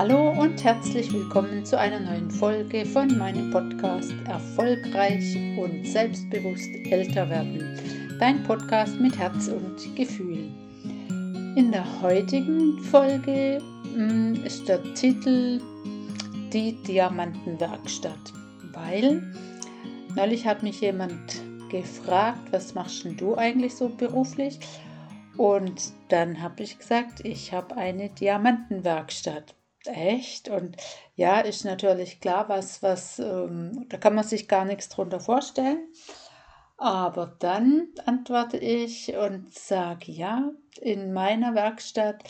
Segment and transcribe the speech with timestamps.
[0.00, 7.28] Hallo und herzlich willkommen zu einer neuen Folge von meinem Podcast Erfolgreich und selbstbewusst älter
[7.28, 7.78] werden.
[8.18, 10.50] Dein Podcast mit Herz und Gefühl.
[11.54, 13.60] In der heutigen Folge
[13.94, 15.60] hm, ist der Titel
[16.50, 18.32] Die Diamantenwerkstatt,
[18.72, 19.22] weil
[20.16, 24.60] neulich hat mich jemand gefragt, was machst denn du eigentlich so beruflich?
[25.36, 29.56] Und dann habe ich gesagt, ich habe eine Diamantenwerkstatt.
[29.86, 30.48] Echt?
[30.48, 30.76] Und
[31.14, 35.88] ja, ist natürlich klar, was, was, ähm, da kann man sich gar nichts drunter vorstellen.
[36.76, 42.24] Aber dann antworte ich und sage, ja, in meiner Werkstatt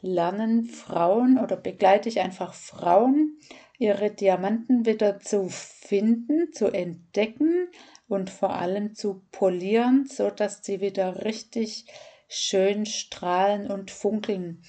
[0.00, 3.38] lernen Frauen oder begleite ich einfach Frauen,
[3.78, 7.68] ihre Diamanten wieder zu finden, zu entdecken
[8.08, 11.86] und vor allem zu polieren, so dass sie wieder richtig
[12.28, 14.62] schön strahlen und funkeln.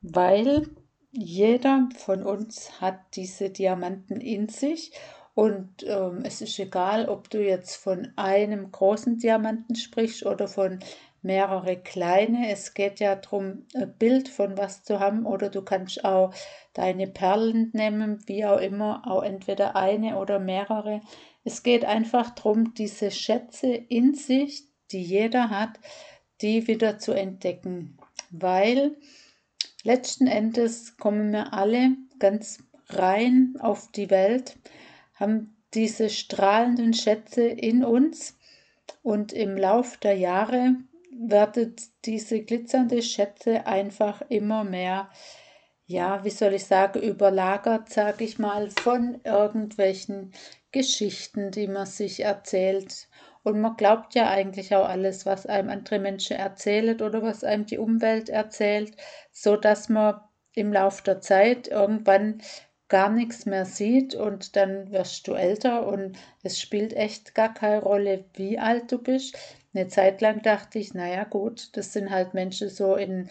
[0.00, 0.68] Weil
[1.16, 4.92] jeder von uns hat diese Diamanten in sich
[5.34, 10.78] und ähm, es ist egal, ob du jetzt von einem großen Diamanten sprichst oder von
[11.22, 12.50] mehrere kleine.
[12.50, 16.32] Es geht ja darum, ein Bild von was zu haben oder du kannst auch
[16.72, 21.00] deine Perlen nehmen, wie auch immer, auch entweder eine oder mehrere.
[21.42, 25.80] Es geht einfach darum, diese Schätze in sich, die jeder hat,
[26.42, 27.98] die wieder zu entdecken,
[28.30, 28.96] weil
[29.86, 34.56] Letzten Endes kommen wir alle ganz rein auf die Welt,
[35.14, 38.38] haben diese strahlenden Schätze in uns
[39.02, 40.76] und im Lauf der Jahre
[41.12, 41.76] werden
[42.06, 45.10] diese glitzernde Schätze einfach immer mehr,
[45.84, 50.32] ja, wie soll ich sagen, überlagert, sage ich mal, von irgendwelchen
[50.72, 53.06] Geschichten, die man sich erzählt
[53.44, 57.66] und man glaubt ja eigentlich auch alles, was einem andere Menschen erzählen oder was einem
[57.66, 58.96] die Umwelt erzählt,
[59.30, 60.20] so dass man
[60.54, 62.40] im Laufe der Zeit irgendwann
[62.88, 67.82] gar nichts mehr sieht und dann wirst du älter und es spielt echt gar keine
[67.82, 69.36] Rolle, wie alt du bist.
[69.74, 73.28] Eine Zeit lang dachte ich, naja gut, das sind halt Menschen so in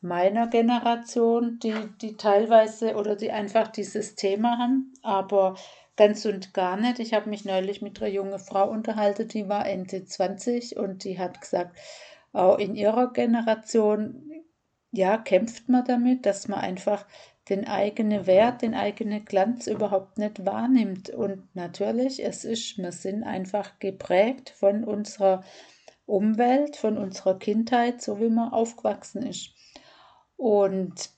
[0.00, 5.54] meiner Generation, die, die teilweise oder die einfach dieses Thema haben, aber
[5.96, 6.98] Ganz und gar nicht.
[6.98, 11.18] Ich habe mich neulich mit einer jungen Frau unterhalten, die war Ende 20 und die
[11.18, 11.76] hat gesagt,
[12.32, 14.32] auch in ihrer Generation,
[14.90, 17.06] ja, kämpft man damit, dass man einfach
[17.48, 21.10] den eigenen Wert, den eigenen Glanz überhaupt nicht wahrnimmt.
[21.10, 25.44] Und natürlich, es ist, wir sind einfach geprägt von unserer
[26.06, 29.50] Umwelt, von unserer Kindheit, so wie man aufgewachsen ist.
[30.36, 31.10] Und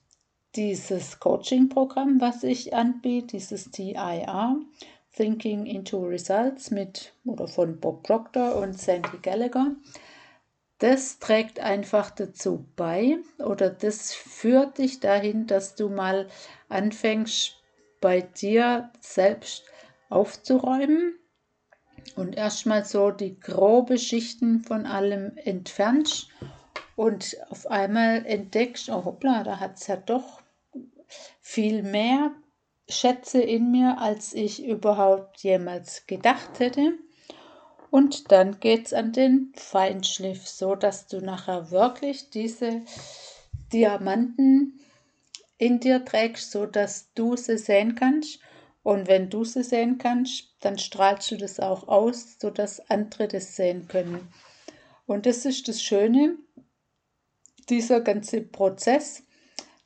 [0.57, 4.61] dieses Coaching-Programm, was ich anbiete, dieses TIR,
[5.15, 9.75] Thinking into Results mit oder von Bob Proctor und Sandy Gallagher,
[10.79, 16.29] das trägt einfach dazu bei oder das führt dich dahin, dass du mal
[16.69, 17.57] anfängst,
[18.03, 19.65] bei dir selbst
[20.11, 21.19] aufzuräumen
[22.15, 26.29] und erstmal so die grobe Schichten von allem entfernst
[26.95, 30.43] und auf einmal entdeckst, oh hoppla, da hat es ja doch
[31.41, 32.33] viel mehr
[32.89, 36.93] Schätze in mir, als ich überhaupt jemals gedacht hätte.
[37.91, 42.83] Und dann geht es an den Feinschliff, so dass du nachher wirklich diese
[43.73, 44.81] Diamanten
[45.59, 48.41] in dir trägst, so dass du sie sehen kannst.
[48.83, 53.27] Und wenn du sie sehen kannst, dann strahlst du das auch aus, so dass andere
[53.27, 54.29] das sehen können.
[55.07, 56.37] Und das ist das Schöne,
[57.69, 59.23] dieser ganze Prozess.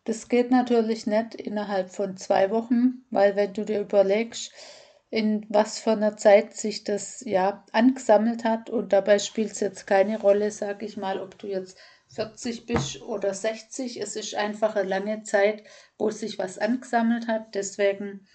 [0.04, 4.52] Das geht natürlich nicht innerhalb von zwei Wochen, weil wenn du dir überlegst,
[5.10, 9.86] in was für einer Zeit sich das ja angesammelt hat und dabei spielt es jetzt
[9.86, 11.76] keine Rolle, sag ich mal, ob du jetzt
[12.14, 14.00] 40 bist oder 60.
[14.00, 15.64] Es ist einfach eine lange Zeit,
[15.98, 17.54] wo sich was angesammelt hat.
[17.54, 18.26] Deswegen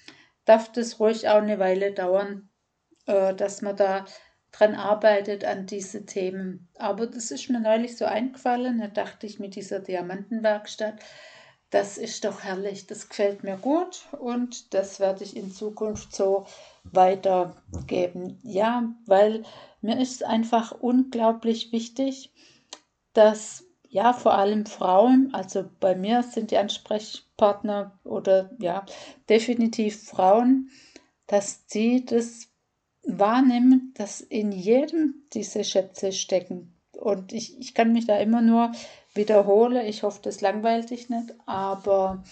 [0.45, 2.49] darf das ruhig auch eine Weile dauern,
[3.05, 4.05] äh, dass man da
[4.51, 6.69] dran arbeitet an diese Themen.
[6.77, 11.01] Aber das ist mir neulich so eingefallen, da dachte ich mit dieser Diamantenwerkstatt,
[11.75, 16.45] das ist doch herrlich, das gefällt mir gut und das werde ich in Zukunft so
[16.85, 18.39] weitergeben.
[18.43, 19.43] Ja, weil
[19.81, 22.31] mir ist einfach unglaublich wichtig,
[23.11, 28.85] dass ja vor allem Frauen, also bei mir sind die Ansprechpartner oder ja
[29.27, 30.69] definitiv Frauen,
[31.27, 32.47] dass sie das
[33.03, 36.73] wahrnehmen, dass in jedem diese Schätze stecken.
[36.93, 38.71] Und ich, ich kann mich da immer nur
[39.15, 39.85] wiederhole.
[39.85, 42.23] Ich hoffe, das langweilt dich nicht, aber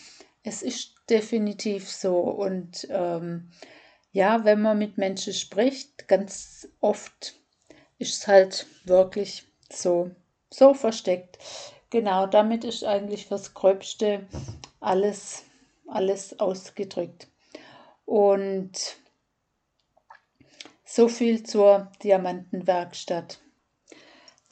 [0.44, 2.19] es ist definitiv so.
[2.19, 3.51] Und ähm,
[4.12, 7.35] ja, wenn man mit Menschen spricht, ganz oft
[7.97, 10.12] ist es halt wirklich so,
[10.50, 11.38] so versteckt.
[11.89, 14.27] Genau, damit ist eigentlich fürs Gröbste
[14.79, 15.44] alles,
[15.88, 17.27] alles ausgedrückt.
[18.06, 18.97] Und
[20.83, 23.39] so viel zur Diamantenwerkstatt.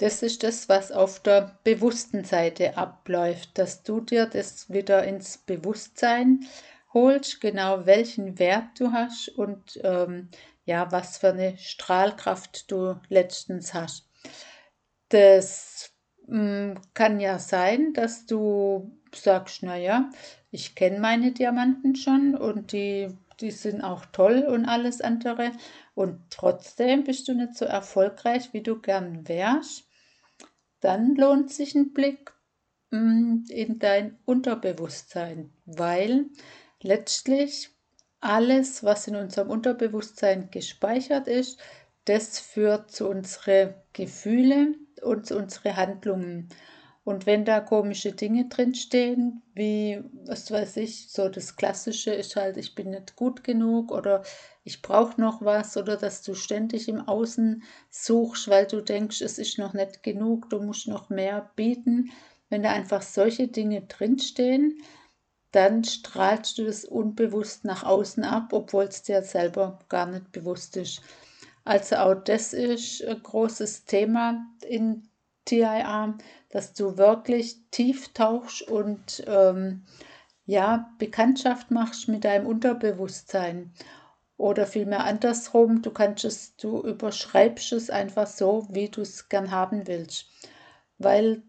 [0.01, 5.37] Das ist das, was auf der bewussten Seite abläuft, dass du dir das wieder ins
[5.37, 6.47] Bewusstsein
[6.91, 10.29] holst, genau welchen Wert du hast und ähm,
[10.65, 14.09] ja, was für eine Strahlkraft du letztens hast.
[15.09, 15.91] Das
[16.25, 16.39] mh,
[16.73, 20.09] mm, kann ja sein, dass du sagst, naja,
[20.49, 25.51] ich kenne meine Diamanten schon und die, die sind auch toll und alles andere.
[25.93, 29.90] Und trotzdem bist du nicht so erfolgreich, wie du gern wärst.
[30.81, 32.33] Dann lohnt sich ein Blick
[32.91, 36.25] mm, in dein Unterbewusstsein, weil
[36.81, 37.69] letztlich
[38.19, 41.59] alles, was in unserem Unterbewusstsein gespeichert ist,
[42.05, 46.49] das führt zu unseren Gefühlen und zu unseren Handlungen.
[47.03, 52.57] Und wenn da komische Dinge drinstehen, wie, was weiß ich, so das Klassische ist halt,
[52.57, 54.23] ich bin nicht gut genug oder
[54.63, 59.39] ich brauche noch was oder dass du ständig im Außen suchst, weil du denkst, es
[59.39, 62.11] ist noch nicht genug, du musst noch mehr bieten.
[62.49, 64.77] Wenn da einfach solche Dinge drinstehen,
[65.51, 70.77] dann strahlst du das unbewusst nach außen ab, obwohl es dir selber gar nicht bewusst
[70.77, 71.01] ist.
[71.63, 75.07] Also auch das ist ein großes Thema in
[75.45, 76.17] TIA,
[76.51, 79.83] dass du wirklich tief tauchst und ähm,
[80.45, 83.73] ja, Bekanntschaft machst mit deinem Unterbewusstsein.
[84.37, 89.51] Oder vielmehr andersrum, du kannst es, du überschreibst es einfach so, wie du es gern
[89.51, 90.25] haben willst.
[90.97, 91.43] Weil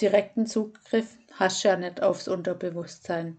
[0.00, 3.36] direkten Zugriff hast ja nicht aufs Unterbewusstsein.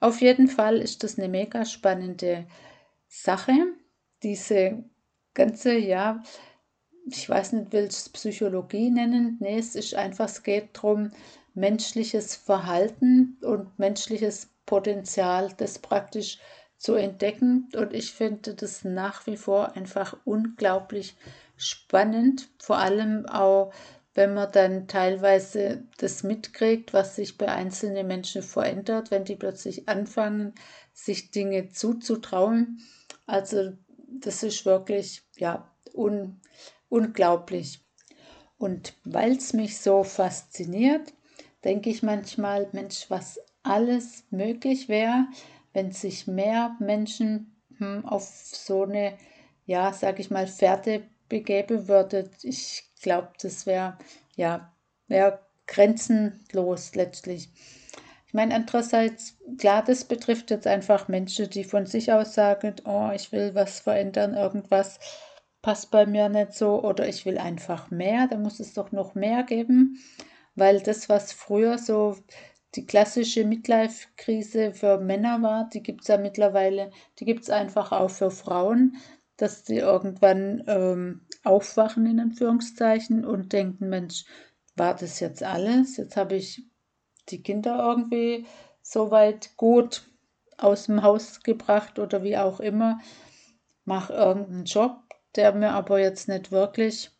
[0.00, 2.46] Auf jeden Fall ist das eine mega spannende
[3.06, 3.52] Sache.
[4.22, 4.84] Diese
[5.34, 6.22] ganze, ja,
[7.10, 9.36] ich weiß nicht, will es Psychologie nennen?
[9.40, 11.10] Nee, es ist einfach, es geht darum,
[11.54, 16.38] menschliches Verhalten und menschliches Potenzial, das praktisch
[16.76, 17.68] zu entdecken.
[17.74, 21.16] Und ich finde das nach wie vor einfach unglaublich
[21.56, 23.72] spannend, vor allem auch
[24.14, 29.88] wenn man dann teilweise das mitkriegt, was sich bei einzelnen Menschen verändert, wenn die plötzlich
[29.88, 30.54] anfangen,
[30.92, 32.80] sich Dinge zuzutrauen.
[33.26, 33.74] Also
[34.08, 36.40] das ist wirklich ja un,
[36.88, 37.80] unglaublich.
[38.58, 41.12] Und weil es mich so fasziniert,
[41.64, 45.26] denke ich manchmal, Mensch, was alles möglich wäre,
[45.72, 49.16] wenn sich mehr Menschen hm, auf so eine,
[49.66, 52.30] ja, sag ich mal, Fährte begeben würden.
[52.42, 53.98] Ich glaube, das wäre
[54.36, 54.72] ja
[55.06, 57.50] wär grenzenlos letztlich.
[58.26, 63.10] Ich meine, andererseits, klar, das betrifft jetzt einfach Menschen, die von sich aus sagen, oh,
[63.14, 64.98] ich will was verändern, irgendwas
[65.68, 69.14] passt bei mir nicht so oder ich will einfach mehr, da muss es doch noch
[69.14, 69.98] mehr geben,
[70.54, 72.16] weil das, was früher so
[72.74, 77.92] die klassische Midlife-Krise für Männer war, die gibt es ja mittlerweile, die gibt es einfach
[77.92, 78.96] auch für Frauen
[79.36, 84.24] dass sie irgendwann ähm, aufwachen, in Anführungszeichen, und denken, Mensch,
[84.74, 85.98] war das jetzt alles?
[85.98, 86.64] Jetzt habe ich
[87.28, 88.46] die Kinder irgendwie
[88.80, 90.10] soweit gut
[90.56, 92.98] aus dem Haus gebracht oder wie auch immer,
[93.84, 97.10] mache irgendeinen Job, der mir aber jetzt nicht wirklich,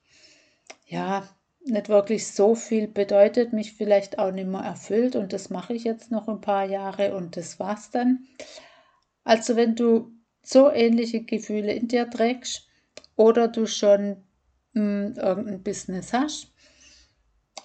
[0.86, 1.26] ja,
[1.64, 5.84] nicht wirklich so viel bedeutet, mich vielleicht auch nicht mehr erfüllt und das mache ich
[5.84, 8.26] jetzt noch ein paar Jahre und das war's dann.
[9.22, 10.10] Also wenn du
[10.42, 12.66] so ähnliche Gefühle in dir trägst
[13.14, 14.24] oder du schon
[14.72, 16.52] mh, hm, irgendein Business hast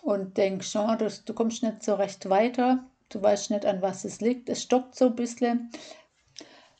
[0.03, 4.05] und denkst, oh, du, du kommst nicht so recht weiter, du weißt nicht, an was
[4.05, 5.71] es liegt, es stockt so ein bisschen,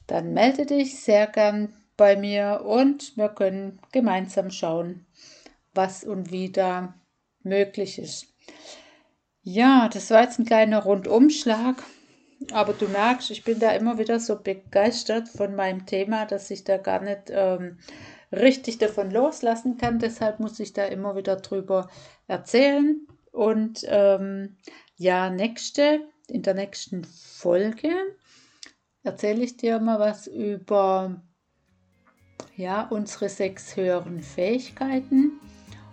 [0.06, 5.06] dann melde dich sehr gern bei mir und wir können gemeinsam schauen,
[5.74, 6.94] was und wie da
[7.44, 8.28] möglich ist.
[9.42, 11.84] Ja, das war jetzt ein kleiner Rundumschlag
[12.52, 16.64] aber du merkst, ich bin da immer wieder so begeistert von meinem Thema, dass ich
[16.64, 17.78] da gar nicht ähm,
[18.32, 20.00] richtig davon loslassen kann.
[20.00, 21.90] Deshalb muss ich da immer wieder drüber
[22.28, 23.08] erzählen.
[23.32, 24.58] Und ähm,
[24.98, 27.92] ja, nächste, in der nächsten Folge
[29.04, 31.22] erzähle ich dir mal was über
[32.56, 35.34] ja, unsere sechs höheren Fähigkeiten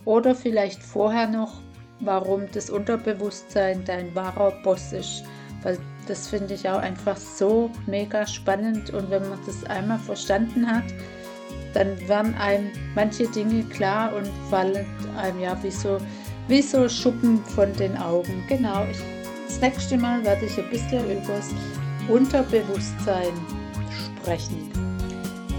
[0.05, 1.55] oder vielleicht vorher noch,
[2.01, 5.25] warum das Unterbewusstsein dein wahrer Boss ist.
[5.63, 10.67] Weil das finde ich auch einfach so mega spannend und wenn man das einmal verstanden
[10.67, 10.85] hat,
[11.75, 14.87] dann werden einem manche Dinge klar und fallen
[15.17, 15.99] einem ja wie so,
[16.49, 18.45] wie so Schuppen von den Augen.
[18.49, 18.99] Genau, ich,
[19.47, 21.51] das nächste Mal werde ich ein bisschen über das
[22.09, 23.33] Unterbewusstsein
[24.17, 24.90] sprechen.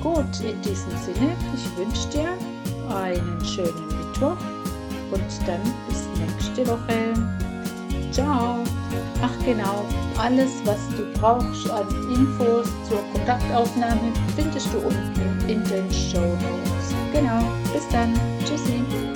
[0.02, 2.30] Gut, in diesem Sinne, ich wünsche dir
[2.90, 4.38] einen schönen Mittwoch
[5.12, 7.14] und dann bis nächste Woche.
[8.12, 8.64] Ciao.
[9.22, 9.86] Ach genau,
[10.18, 16.94] Alles, was du brauchst an Infos zur Kontaktaufnahme, findest du unten in den Show Notes.
[17.14, 17.42] Genau,
[17.72, 18.14] bis dann.
[18.44, 19.11] Tschüssi.